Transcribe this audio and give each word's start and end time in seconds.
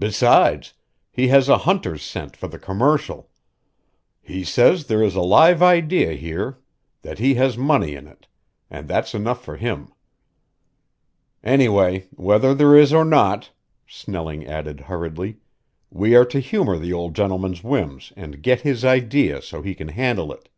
"Besides, 0.00 0.74
he 1.12 1.28
has 1.28 1.48
a 1.48 1.58
hunter's 1.58 2.02
scent 2.02 2.36
for 2.36 2.48
the 2.48 2.58
commercial. 2.58 3.30
He 4.20 4.42
says 4.42 4.86
there 4.88 5.00
is 5.00 5.14
a 5.14 5.20
live 5.22 5.62
idea 5.62 6.14
here 6.14 6.58
that 7.02 7.20
has 7.20 7.56
money 7.56 7.94
in 7.94 8.08
it, 8.08 8.26
and 8.68 8.88
that's 8.88 9.14
enough 9.14 9.44
for 9.44 9.56
him. 9.56 9.92
Anyway, 11.44 12.08
whether 12.10 12.52
there 12.52 12.76
is 12.76 12.92
or 12.92 13.04
not," 13.04 13.52
Snelling 13.86 14.44
added 14.44 14.80
hurriedly, 14.80 15.36
"we 15.88 16.16
are 16.16 16.24
to 16.26 16.40
humor 16.40 16.76
the 16.76 16.92
old 16.92 17.14
gentleman's 17.14 17.62
whims 17.62 18.12
and 18.16 18.42
get 18.42 18.62
his 18.62 18.84
idea 18.84 19.40
so 19.40 19.62
he 19.62 19.76
can 19.76 19.90
handle 19.90 20.32
it." 20.32 20.48